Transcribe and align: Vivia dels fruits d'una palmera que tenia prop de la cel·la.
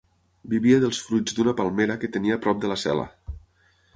Vivia 0.53 0.79
dels 0.85 1.01
fruits 1.09 1.35
d'una 1.39 1.53
palmera 1.59 1.99
que 2.05 2.11
tenia 2.17 2.39
prop 2.47 2.63
de 2.65 2.75
la 2.75 2.81
cel·la. 2.87 3.07